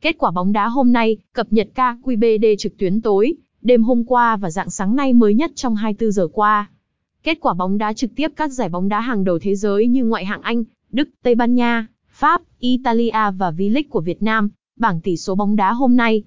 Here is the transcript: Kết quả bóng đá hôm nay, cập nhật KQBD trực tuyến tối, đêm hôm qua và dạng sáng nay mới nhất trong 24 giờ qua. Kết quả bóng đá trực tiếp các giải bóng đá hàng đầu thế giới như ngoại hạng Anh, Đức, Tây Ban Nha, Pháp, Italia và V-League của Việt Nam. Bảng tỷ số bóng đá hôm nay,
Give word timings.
Kết 0.00 0.18
quả 0.18 0.30
bóng 0.30 0.52
đá 0.52 0.68
hôm 0.68 0.92
nay, 0.92 1.16
cập 1.32 1.46
nhật 1.50 1.68
KQBD 1.74 2.56
trực 2.58 2.78
tuyến 2.78 3.00
tối, 3.00 3.34
đêm 3.62 3.82
hôm 3.82 4.04
qua 4.04 4.36
và 4.36 4.50
dạng 4.50 4.70
sáng 4.70 4.96
nay 4.96 5.12
mới 5.12 5.34
nhất 5.34 5.50
trong 5.54 5.76
24 5.76 6.12
giờ 6.12 6.28
qua. 6.32 6.70
Kết 7.22 7.38
quả 7.40 7.54
bóng 7.54 7.78
đá 7.78 7.92
trực 7.92 8.10
tiếp 8.16 8.28
các 8.36 8.48
giải 8.48 8.68
bóng 8.68 8.88
đá 8.88 9.00
hàng 9.00 9.24
đầu 9.24 9.38
thế 9.38 9.54
giới 9.54 9.86
như 9.86 10.04
ngoại 10.04 10.24
hạng 10.24 10.42
Anh, 10.42 10.64
Đức, 10.90 11.08
Tây 11.22 11.34
Ban 11.34 11.54
Nha, 11.54 11.86
Pháp, 12.10 12.42
Italia 12.58 13.30
và 13.38 13.50
V-League 13.50 13.88
của 13.90 14.00
Việt 14.00 14.22
Nam. 14.22 14.48
Bảng 14.76 15.00
tỷ 15.00 15.16
số 15.16 15.34
bóng 15.34 15.56
đá 15.56 15.72
hôm 15.72 15.96
nay, 15.96 16.22